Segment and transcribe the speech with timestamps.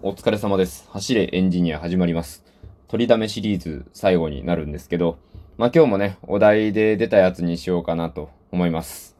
[0.00, 0.88] お疲れ様です。
[0.90, 2.44] 走れエンジニア始まります。
[2.86, 5.18] 取りだめシリーズ最後になるんですけど、
[5.56, 9.16] まあ今日もね、お題で出たやつにしようかなと思います。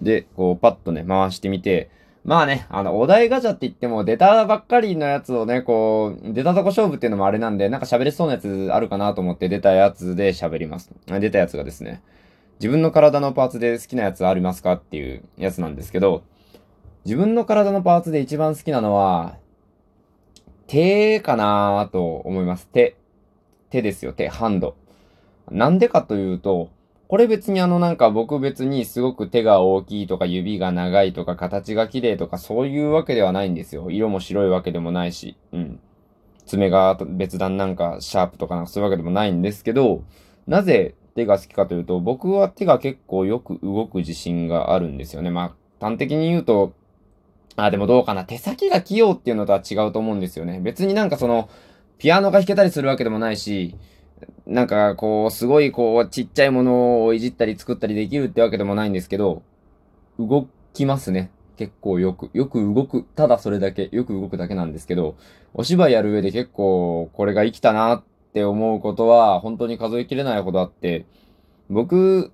[0.00, 1.90] で、こうパッとね、回してみて、
[2.24, 10.90] まあね、あの、お題ガチャって言っても、出たばっかりのやつをね、こう、出たとこ勝負っていうのもあれなんで、なんか喋れそうなやつあるかなと思って出たやつで喋ります。
[11.06, 12.00] 出たやつがですね、
[12.58, 16.22] 自分の体のパーツで好きなやつありますかっていうやつなんですけど、
[17.04, 19.36] 自分の体のパーツで一番好きなのは、
[20.68, 22.68] 手かなと思います。
[22.68, 22.96] 手。
[23.70, 24.76] 手ですよ、手、ハンド。
[25.50, 26.68] なんでかというと、
[27.08, 33.90] これ別にあのなんか僕別にすごく手が大きいとか指が長いとか形が綺麗とかそういうわけではないんですよ。
[33.90, 35.38] 色も白いわけでもないし。
[35.52, 35.80] うん。
[36.44, 40.02] 爪が別段なんかシャープとかなんかそういうわけでもないんですけど、
[40.46, 45.30] なぜ手が好きかというと、僕は手が結構よく動く自信があるんですよね。
[45.30, 46.74] まあ、端的に言うと、
[47.60, 48.24] あ、でもどうかな。
[48.24, 50.60] 手先が器用っていうのとは違うと思うんですよね。
[50.60, 51.48] 別になんかその、
[51.98, 53.74] ピアノが弾けたりするわけでもないし、
[54.46, 59.42] なんかこう、すごいこう、ちっちゃいものをいじったり作ったりできるってわけでもないんですけど、
[60.20, 61.32] 動きますね。
[61.56, 63.02] 結構よく、よく動く。
[63.16, 65.16] ただそれだけ、よく動くだけなんですけど、
[65.52, 71.06] お芝居やる上で結構、これが生きたなって思うことは、本当に数えきれないほどあって、
[71.68, 72.30] 僕、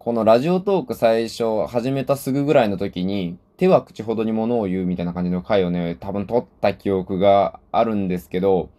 [0.00, 8.70] このラジオトーク最初始めたすぐぐらいの時に、手は口ほどに物を言うみたいな感じの回をね、多分撮った記憶があるんですけど、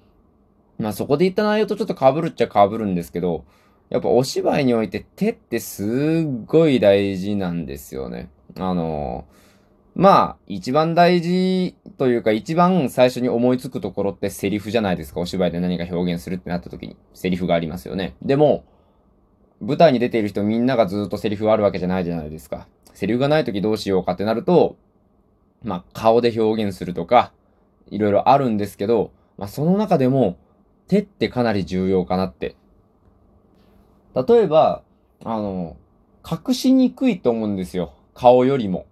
[0.78, 3.46] まあそこで言った内容とちょっと被るっちゃ被るんですけど、
[3.90, 5.88] やっぱお芝居において手ってすっ
[6.46, 8.30] ごい大事なんですよね。
[8.58, 9.24] あの、
[9.96, 15.22] まあ一番大事というか一番最初に思いつくところってセリフじゃないですか。
[15.22, 18.16] お芝居で何か表現するってなった時にセリフがありますよね。
[18.22, 18.66] でも、
[19.62, 22.68] 舞台に出ている人みんながずっとセリフあるわけじゃないじゃないですか。
[22.94, 24.78] セリフがない時どうしようかってなると、
[25.64, 27.32] まあ顔で表現するとか、
[27.90, 30.38] いろいろあるんですけど、まあその中でも
[30.88, 32.56] 手ってかなり重要かなって。
[34.16, 34.84] 例えば、
[35.24, 35.78] あの、
[36.30, 37.94] 隠しにくいと思うんですよ。
[38.14, 38.86] 顔よりも。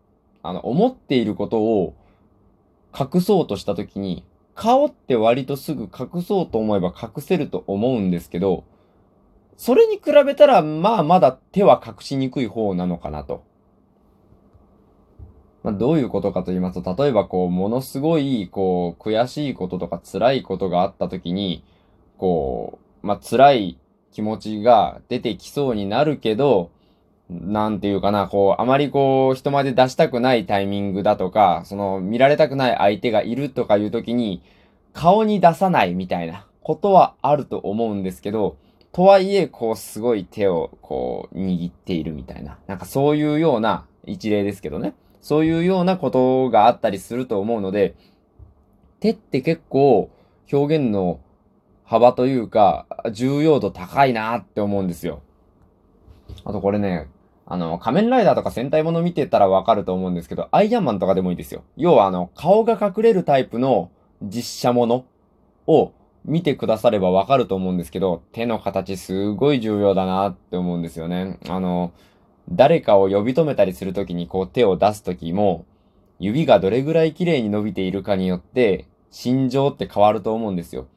[0.43, 1.95] あの、思っていることを
[2.97, 4.25] 隠そうとした時に、
[4.55, 8.63] 顔って割とすぐ隠そうと思えば隠せると思うんですけど、
[9.57, 13.43] それに比べたら、まあまだ手は隠しにくい方なのかなと。
[15.63, 21.63] まあ、どういうことかと言いますと、例えばこう、ものすごい、こう、悔しいこととか辛いことがあった時に、
[22.17, 23.77] こう、まあ、辛い
[24.11, 26.71] 気持ちが出てきそうになるけど、
[27.29, 34.41] なんていうかな、こう、あまりこう、人まで出したくないタイミングだとか、その、見られたくない相手がいるとかいう時に、
[34.93, 38.57] 顔に出さないみたいなことはあると思うんですけど、
[38.91, 42.57] とはいえ、こう、すごい手を、こう、握っているみたいな。
[42.67, 44.93] なんかそういうような一例ですけどね。
[45.21, 47.95] そういうようなことがあったりすると思うので、
[48.99, 50.09] 手って結構
[50.51, 51.19] 表現の
[51.83, 55.21] 幅というか、重要度高いなって思うんですよ。
[56.45, 57.07] あとこれね、
[57.45, 61.63] あの、仮面ライダーとか戦隊もの見てたらわかると思うんですけど、アイアンマンとかでもいいですよ。
[61.75, 65.05] 要はあの、顔が隠れるタイプの実写もの
[65.67, 65.91] を
[66.23, 71.39] 見てくださればわかると思うんですけど、手の形すごい重要だなって思うんですよね。
[71.49, 71.91] あの、
[72.51, 75.65] 誰かを呼び止めたりするときにこう手を出すときも、
[76.19, 80.87] 指がどれぐらい綺麗に伸びているかによって、心情って変わると思うんですよ。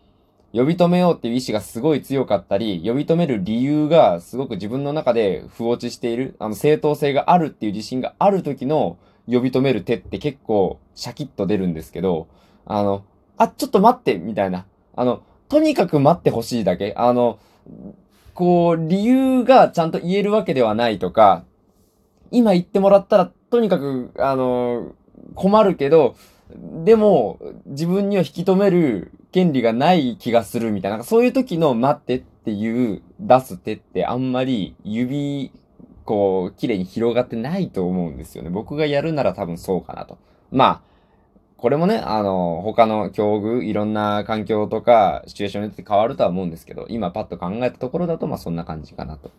[0.53, 12.28] 呼び止めようっていう意志がすごい強かったり、呼び止める理由がすごく自分の中で不落ちしている、あの正当性があるっていう自信がある時の呼び止める手って結構シャキッと出るんですけど、
[12.66, 13.04] あの、
[13.36, 14.66] あ、ちょっと待ってみたいな。
[14.94, 16.94] あの、とにかく待ってほしいだけ。
[16.97, 17.38] あの、
[18.34, 21.45] こう、理由がちゃんと言えるわけではないとか、
[22.31, 24.93] 今言ってもらったら、とにかく、あの、
[25.34, 26.17] 困るけど、
[26.84, 35.53] でも、自分には引き止める権利がない気がするみたいな、なそういう時の待ってっていう出す手ってあんまり指、
[36.05, 38.51] こう、綺麗に広がってないと思うんですよね。
[38.51, 40.19] 僕がやるなら多分そうかなと。
[40.51, 40.94] まあ、
[41.65, 49.31] これもね、あの、他の境遇、いろんな環境とか、シチュエーションによって変わるとは思うんですけど、今パッと考えたところだと、まあそんな感じかなと。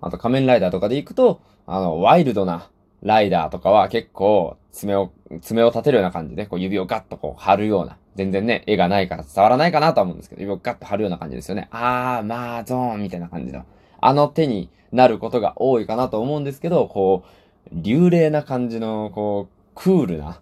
[0.00, 2.70] あと仮面ライダーとかで行くと、あの、ワイルドな
[3.02, 5.10] ライダーとかは結構爪を、
[5.40, 7.96] 爪を立てるような感じで、こう指をガッとこう貼るような。
[8.14, 11.66] 全然ね、絵がないから伝わらないかなとは思うんですけど、指をガッと貼るような感じですよね。
[11.72, 13.64] あー、まあ、ゾーンみたいな感じの。
[14.00, 17.28] あの手になることが多いかなと思うんですけど、こう、
[17.72, 20.38] 流麗な感じの、こう、クールな、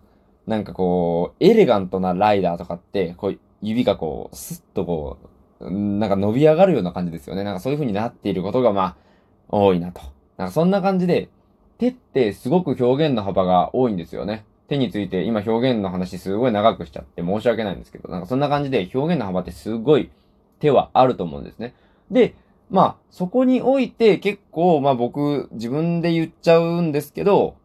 [0.47, 5.19] なんかこう、エレガントなライダーとかって、こう、指がこう、スッとこ
[5.61, 7.45] う、なんか伸び上がるような感じですよね。
[7.45, 8.97] なんかそういう風になっていることが、まあ、
[9.49, 10.01] 多いなと。
[10.37, 11.29] なんかそんな感じで、
[11.79, 14.45] 手ってすごく表現の幅が多いんですよね。
[14.69, 20.11] 手について今表現の話すごい長くしちゃって申し訳ないんですけど、なんかそんな感じで表現の幅ってすごい
[20.61, 21.75] 手はあると思うんですね。
[22.11, 22.35] で、
[22.71, 27.57] まあ、そこにおいて結構、まあ僕自分で言っちゃうんですけど、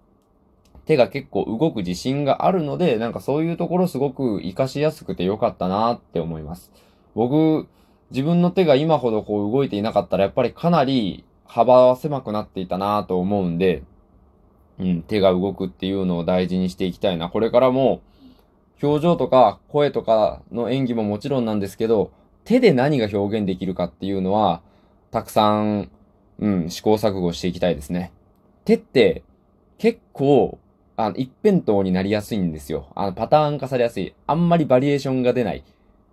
[0.87, 6.71] 手が結構動く自信があるので、なんかそういうところすごく活かしやすくてよかったなって思います。
[7.13, 7.67] 僕、
[8.09, 13.83] 自分の手が今ほどこう動いていなかったらやっぱりかなり幅は狭くなっていたなと思うんで、
[14.79, 17.27] うん、手が動くっていうのを大事にしていきたいな。
[17.27, 18.01] これからも、
[18.81, 22.11] 表情とか声とかの演技ももちろんなんですけど、
[22.45, 24.61] 手で何が表現できるかっていうのは、
[25.11, 25.89] たくさん、
[26.39, 28.13] うん、試行錯誤していきたいですね。
[28.63, 29.23] 手って
[29.77, 30.59] 結構
[30.97, 32.87] あの、一辺倒になりやすいんですよ。
[32.95, 34.13] あの、パターン化されやすい。
[34.25, 35.63] あんまりバリエーションが出ない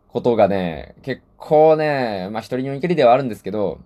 [0.08, 3.81] ことがね、結構ね、まあ、一人におけりではあるんですけど、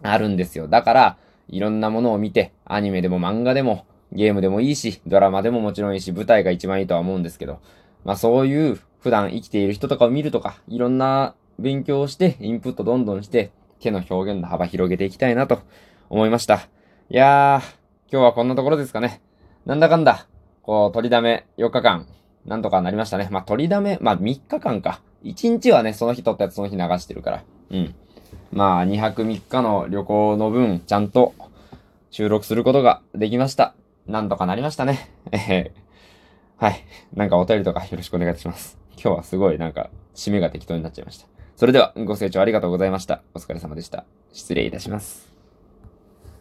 [0.00, 0.68] あるんですよ。
[0.68, 1.16] だから、
[1.48, 7.60] いろんなものを見て、アニメでも漫画でも、ゲームでもいいし、ドラマでももちろんいいし、舞台が一番いいとは思うんですけど、
[8.04, 15.60] まあそういう普段生きている人とかを見るとか、いろんな勉強をして、インプットどんどんして、手の表現の幅広げていきたいなと
[16.08, 16.68] 思いました。
[17.10, 19.20] いやー、今日はこんなところですかね。
[19.66, 20.26] なんだかんだ、
[20.62, 22.06] こう、取りだめ4日間、
[22.44, 23.28] なんとかなりましたね。
[23.30, 25.00] まあ、取りだめ、まあ、3日間か。
[25.22, 27.44] 1日はね、その日撮ったやつその日流してるから。
[27.70, 27.94] うん。
[28.52, 31.34] まあ、2泊3日の旅行の分、ちゃんと
[32.10, 33.74] 収録することができました。
[34.06, 35.10] なんとかなりましたね。
[35.30, 35.72] えへ。
[36.56, 36.84] はい。
[37.14, 38.78] なんかお便りとかよろしくお願いします。
[38.94, 41.26] 今日はすごいなんか、締めが適当になっちゃいました。
[41.56, 43.22] それでは、ご清聴ありがとうございました。
[43.34, 44.04] お疲れ様でした。
[44.32, 45.31] 失礼いたします。